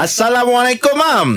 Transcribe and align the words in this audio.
Assalamualaikum, 0.00 0.96
Mam. 0.96 1.28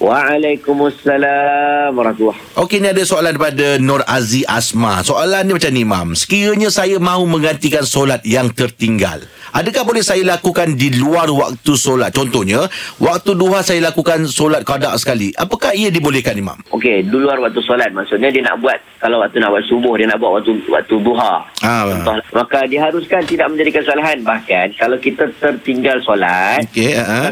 Waalaikumsalam 0.00 1.92
warahmatullahi 1.92 2.40
Okey, 2.56 2.80
ni 2.80 2.88
ada 2.88 3.04
soalan 3.04 3.36
daripada 3.36 3.76
Nur 3.76 4.00
Aziz 4.08 4.48
Asma. 4.48 5.04
Soalan 5.04 5.44
ni 5.44 5.52
macam 5.52 5.68
ni, 5.76 5.84
Mam. 5.84 6.16
Sekiranya 6.16 6.72
saya 6.72 6.96
mahu 6.96 7.28
menggantikan 7.28 7.84
solat 7.84 8.24
yang 8.24 8.48
tertinggal, 8.48 9.20
adakah 9.52 9.84
boleh 9.84 10.00
saya 10.00 10.24
lakukan 10.24 10.72
di 10.72 10.88
luar 10.96 11.28
waktu 11.28 11.76
solat? 11.76 12.16
Contohnya, 12.16 12.64
waktu 12.96 13.36
duha 13.36 13.60
saya 13.60 13.84
lakukan 13.92 14.24
solat 14.24 14.64
qada 14.64 14.96
sekali. 14.96 15.36
Apakah 15.36 15.76
ia 15.76 15.92
dibolehkan, 15.92 16.32
Imam? 16.32 16.56
Okey, 16.72 17.04
di 17.04 17.12
luar 17.12 17.44
waktu 17.44 17.60
solat 17.60 17.92
maksudnya 17.92 18.32
dia 18.32 18.40
nak 18.40 18.56
buat 18.64 18.80
kalau 19.04 19.20
waktu 19.20 19.36
nak 19.36 19.52
buat 19.52 19.68
subuh 19.68 20.00
dia 20.00 20.08
nak 20.08 20.16
buat 20.16 20.40
waktu 20.40 20.64
waktu 20.64 20.96
duha. 20.96 21.44
Ah, 21.60 21.84
Contoh, 21.92 22.16
maka 22.32 22.64
diharuskan 22.64 23.28
tidak 23.28 23.52
menjadi 23.52 23.84
kesalahan 23.84 24.24
bahkan 24.24 24.72
kalau 24.80 24.96
kita 24.96 25.28
tertinggal 25.36 26.00
solat 26.00 26.64
Okey, 26.72 26.96
uh 26.96 27.28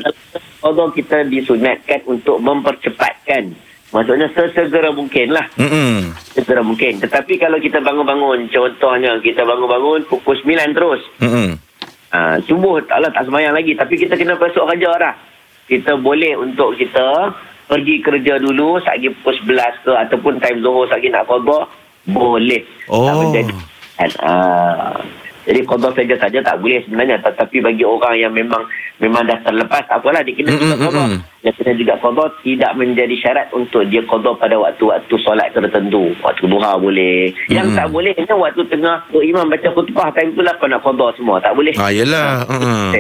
Allah 0.61 0.87
kita 0.93 1.25
disunatkan 1.29 2.05
untuk 2.05 2.37
mempercepatkan. 2.41 3.53
Maksudnya 3.91 4.31
sesegera 4.31 4.95
mungkin 4.95 5.35
lah. 5.35 5.47
Sesegera 6.31 6.63
mungkin. 6.63 7.03
Tetapi 7.03 7.41
kalau 7.43 7.59
kita 7.59 7.83
bangun-bangun 7.83 8.47
contohnya 8.53 9.19
kita 9.19 9.43
bangun-bangun 9.43 10.07
pukul 10.07 10.37
9 10.39 10.77
terus. 10.77 11.03
Hmm. 11.19 11.59
ha, 12.15 12.39
subuh 12.47 12.79
Allah 12.93 13.11
tak 13.11 13.27
semayang 13.27 13.57
lagi. 13.57 13.75
Tapi 13.75 13.99
kita 13.99 14.15
kena 14.15 14.39
besok 14.39 14.71
kerja 14.71 14.91
dah. 14.95 15.15
Kita 15.67 15.99
boleh 15.99 16.39
untuk 16.39 16.79
kita 16.79 17.35
pergi 17.67 18.03
kerja 18.03 18.39
dulu 18.39 18.79
lagi 18.83 19.11
pukul 19.23 19.35
11 19.47 19.87
ke 19.87 19.93
ataupun 19.95 20.35
time 20.39 20.59
zuhur 20.63 20.87
lagi 20.87 21.11
nak 21.11 21.27
qada 21.27 21.59
boleh. 22.11 22.63
Oh. 22.91 23.07
tak 23.07 23.15
menjadi 23.19 23.53
ha, 24.23 24.33
jadi 25.47 25.61
qada 25.65 25.89
saja 25.97 26.15
saja 26.21 26.39
tak 26.45 26.57
boleh 26.61 26.81
sebenarnya 26.85 27.17
tetapi 27.25 27.65
bagi 27.65 27.85
orang 27.85 28.15
yang 28.17 28.33
memang 28.33 28.61
memang 29.01 29.25
dah 29.25 29.41
terlepas 29.41 29.81
tak 29.89 30.05
apalah 30.05 30.21
dia 30.21 30.37
kena 30.37 30.53
Mm, 30.53 30.61
juga 30.61 30.77
mm, 30.77 30.85
qada 30.85 31.03
mm. 31.09 31.19
dia 31.41 31.51
kena 31.57 31.73
juga 31.81 31.95
qada 31.97 32.25
tidak 32.45 32.73
menjadi 32.77 33.15
syarat 33.21 33.47
untuk 33.51 33.83
dia 33.89 34.03
qada 34.05 34.31
pada 34.37 34.57
waktu-waktu 34.61 35.15
solat 35.25 35.49
tertentu 35.57 36.13
waktu 36.21 36.45
duha 36.45 36.73
boleh 36.77 37.33
yang 37.49 37.73
Mm. 37.73 37.77
tak 37.81 37.89
boleh 37.89 38.13
ni 38.13 38.25
waktu 38.29 38.63
tengah 38.69 38.97
oh, 39.11 39.23
imam 39.25 39.49
baca 39.49 39.69
khutbah 39.73 40.09
time 40.13 40.31
tu 40.37 40.43
lah 40.45 40.55
kau 40.61 40.69
nak 40.69 40.85
qada 40.85 41.07
semua 41.17 41.41
tak 41.41 41.57
boleh 41.57 41.73
Ah, 41.81 41.89
yelah. 41.89 42.45
Hmm. 42.45 42.93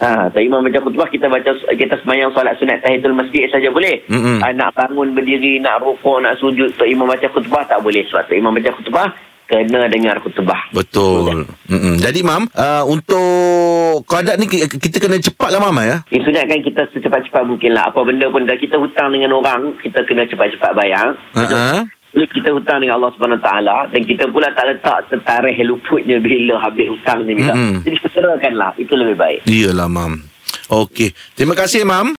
Ha, 0.00 0.32
tak 0.32 0.40
imam 0.40 0.64
baca 0.64 0.80
khutbah 0.80 1.04
kita 1.12 1.28
baca 1.28 1.52
kita 1.76 1.94
semayang 2.00 2.32
solat 2.32 2.56
sunat 2.56 2.80
tahiyatul 2.80 3.12
masjid 3.12 3.44
saja 3.52 3.68
boleh. 3.68 4.00
Mm-mm. 4.08 4.40
Ha, 4.40 4.48
nak 4.56 4.72
bangun 4.72 5.12
berdiri, 5.12 5.60
nak 5.60 5.84
rukuk, 5.84 6.24
nak 6.24 6.40
sujud 6.40 6.72
tok 6.80 6.88
imam 6.88 7.04
baca 7.04 7.28
khutbah 7.28 7.68
tak 7.68 7.84
boleh. 7.84 8.00
Sebab 8.08 8.24
tok 8.24 8.38
imam 8.40 8.56
baca 8.56 8.72
khutbah 8.80 9.12
kena 9.50 9.90
dengar 9.90 10.22
khutbah. 10.22 10.70
Betul. 10.70 11.50
Mm-mm. 11.66 11.98
Jadi, 11.98 12.22
Mam, 12.22 12.46
uh, 12.54 12.86
untuk 12.86 14.06
qada 14.06 14.38
ni 14.38 14.46
ki- 14.46 14.70
kita 14.70 15.02
kena 15.02 15.18
cepat 15.18 15.50
lah, 15.50 15.58
Mam, 15.58 15.82
ya? 15.82 16.06
Disunatkan 16.06 16.62
kita 16.62 16.86
secepat-cepat 16.94 17.42
mungkin 17.42 17.74
lah. 17.74 17.90
Apa 17.90 18.06
benda 18.06 18.30
pun 18.30 18.46
dah 18.46 18.54
kita 18.54 18.78
hutang 18.78 19.10
dengan 19.10 19.34
orang, 19.34 19.74
kita 19.82 20.06
kena 20.06 20.30
cepat-cepat 20.30 20.70
bayar. 20.78 21.18
Uh-huh. 21.34 21.82
Bila 22.10 22.26
kita 22.30 22.50
hutang 22.54 22.78
dengan 22.82 22.98
Allah 23.02 23.10
Subhanahu 23.14 23.42
Taala 23.42 23.76
dan 23.90 24.02
kita 24.02 24.26
pula 24.30 24.50
tak 24.54 24.66
letak 24.66 24.98
setarikh 25.10 25.58
luputnya 25.62 26.18
bila 26.18 26.58
habis 26.58 26.90
hutang 26.90 27.22
ni 27.26 27.38
bila. 27.38 27.54
Mm-mm. 27.54 27.86
Jadi 27.86 27.96
segerakanlah 28.02 28.70
itu 28.78 28.94
lebih 28.94 29.14
baik. 29.18 29.40
Iyalah, 29.46 29.86
Mam. 29.90 30.26
Okey. 30.70 31.10
Terima 31.34 31.54
kasih, 31.58 31.82
Mam. 31.82 32.08